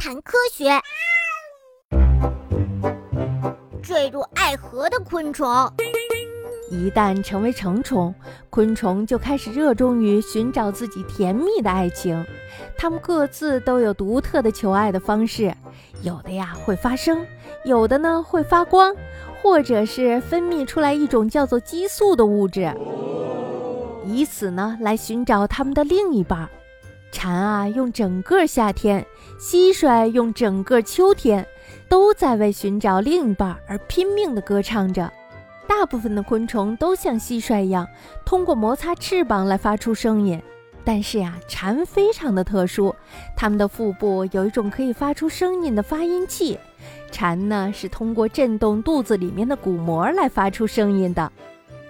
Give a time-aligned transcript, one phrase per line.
[0.00, 0.70] 谈科学。
[3.82, 5.48] 坠入爱河的昆虫，
[6.70, 8.14] 一旦成为成虫，
[8.48, 12.24] 昆虫就开始热衷于寻找自己甜蜜的爱情。
[12.76, 15.52] 它们各自都有独特的求爱的方式，
[16.02, 17.26] 有的呀会发声，
[17.64, 18.94] 有的呢会发光，
[19.42, 22.72] 或者是分泌出来一种叫做激素的物质，
[24.06, 26.48] 以此呢来寻找它们的另一半。
[27.10, 29.04] 蝉啊用整个夏天，
[29.38, 31.46] 蟋蟀用整个秋天。
[31.88, 35.10] 都在为寻找另一半而拼命地歌唱着。
[35.66, 37.88] 大部分的昆虫都像蟋蟀一样，
[38.26, 40.40] 通过摩擦翅膀来发出声音。
[40.84, 42.94] 但是呀，蝉非常的特殊，
[43.34, 46.58] 它们的腹部有一种可以发出声音的发音器。
[47.10, 51.32] 蝉呢是通过震动肚子里面的鼓膜来发出声音的。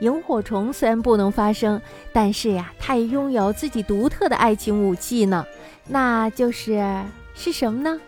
[0.00, 1.80] 萤火虫虽然不能发声，
[2.12, 5.46] 但是呀，它也拥有自己独特的爱情武器呢，
[5.86, 6.84] 那就是
[7.34, 8.00] 是什么呢？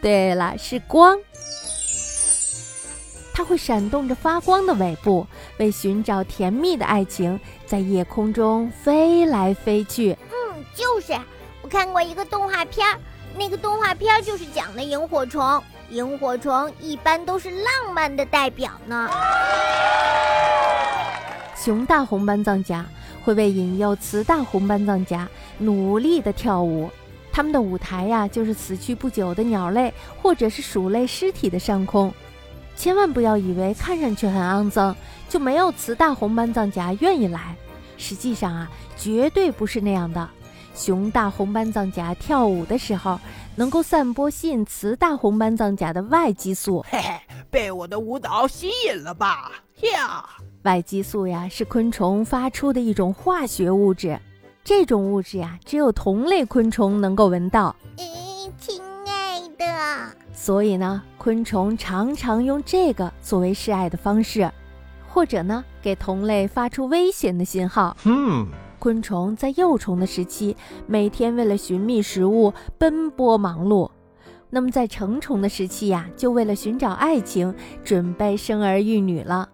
[0.00, 1.18] 对了，是光。
[3.32, 5.24] 它会闪动着发光的尾部，
[5.58, 10.16] 为寻找甜蜜的爱情，在夜空中飞来飞去。
[10.32, 11.12] 嗯，就是
[11.62, 12.98] 我看过一个动画片儿，
[13.36, 15.62] 那个动画片就是讲的萤火虫。
[15.90, 19.08] 萤火虫一般都是浪漫的代表呢。
[21.56, 22.84] 雄大红斑藏甲
[23.24, 26.90] 会为引诱雌大红斑藏甲努力的跳舞。
[27.38, 32.12] 他们的舞台呀，就是死去不久的鸟类或者是鼠类尸体的上空。
[32.74, 34.96] 千万不要以为看上去很肮脏，
[35.28, 37.54] 就没有雌大红斑藏甲愿意来。
[37.96, 40.28] 实际上啊，绝对不是那样的。
[40.74, 43.20] 雄大红斑藏甲跳舞的时候，
[43.54, 46.84] 能够散播吸引雌大红斑藏甲的外激素。
[46.90, 49.52] 嘿嘿，被我的舞蹈吸引了吧？
[49.82, 50.28] 呀
[50.62, 54.18] 外激素呀，是昆虫发出的一种化学物质。
[54.68, 57.74] 这种物质呀，只有同类昆虫能够闻到。
[57.96, 59.64] 嗯，亲爱的。
[60.34, 64.52] 所以呢，昆虫常常用这个作为示爱的方式，
[65.08, 67.96] 或者呢，给同类发出危险的信号。
[68.04, 68.46] 嗯，
[68.78, 70.54] 昆虫在幼虫的时期，
[70.86, 73.90] 每天为了寻觅食物奔波忙碌；
[74.50, 79.48] 那么在成虫的时期呀，就为了寻找爱情，准备生儿育女了。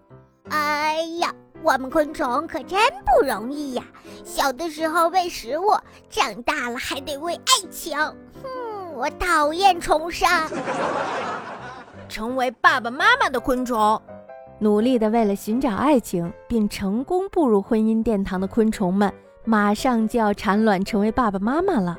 [0.49, 1.33] 哎呀！
[1.65, 3.83] 我们昆虫可真不容易呀！
[4.23, 5.71] 小的时候为食物，
[6.11, 7.97] 长大了还得为爱情。
[7.97, 10.47] 哼，我讨厌虫伤。
[12.07, 13.99] 成为爸爸妈妈的昆虫，
[14.59, 19.11] 努力的为了寻找爱情并成功步入婚姻殿堂的昆虫们，
[19.43, 21.97] 马上就要产卵成为爸爸妈妈了。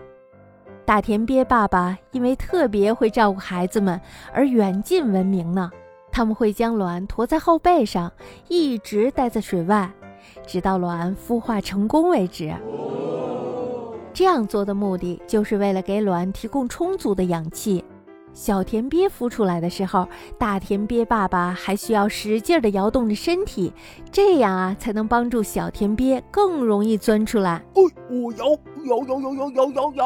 [0.84, 4.00] 大田鳖爸爸因为特别会照顾孩子们
[4.32, 5.68] 而远近闻名呢。
[6.16, 8.10] 他们会将卵驮在后背上，
[8.48, 9.92] 一直待在水外，
[10.46, 12.54] 直到卵孵化成功为止。
[14.14, 17.84] 这样做的目的就是为了给卵提供充足的氧气。
[18.32, 23.70] 小田鳖孵出来的时候，大田鳖爸爸还需要使劲地摇动着身体，
[24.10, 27.62] 这样啊，才能帮助小田鳖更容易钻出来。
[27.74, 28.46] 哦，我摇
[28.86, 30.04] 摇摇摇摇摇摇摇，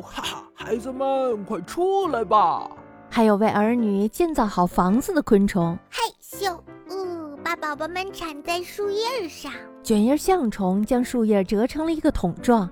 [0.00, 2.66] 哈哈，孩子们快出来吧！
[3.12, 6.54] 还有为儿女建造好房子的昆虫，害羞，
[6.88, 9.52] 哦，把宝宝们缠在树叶上。
[9.82, 12.70] 卷叶象虫将树叶折成了一个桶状，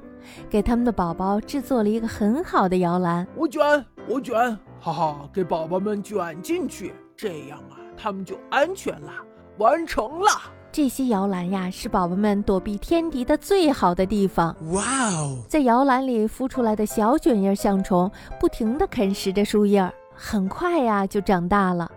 [0.48, 3.26] 给他们的宝宝制作了一个很好的摇篮。
[3.34, 9.12] 我卷，我卷，哈哈，给宝宝们卷进去，这样啊，他们就安全了。
[9.58, 10.28] 完成了。
[10.70, 14.54] 这些摇篮呀，是宝宝们躲避天敌的最好的地方。
[14.70, 19.92] 哇哦，在摇篮里孵出来的小卷叶象虫，不停地啃食着树叶。
[20.20, 21.88] 很快呀，就长大了。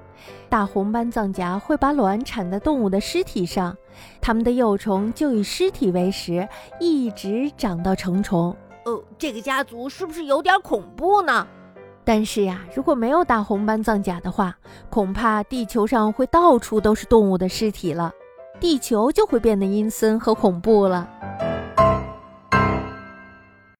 [0.48, 3.76] 大红斑藏甲会把卵产在动物的尸体上，
[4.22, 6.48] 它们的幼虫就以尸体为食，
[6.80, 8.56] 一直长到成虫。
[8.86, 11.48] 哦，这个家族是不是有点恐怖呢？
[12.04, 14.56] 但是呀，如果没有大红斑藏甲的话，
[14.92, 18.12] 恐怕地球上会到处都是动物的尸体了，
[18.59, 21.09] 地球就会变得阴森和恐怖了。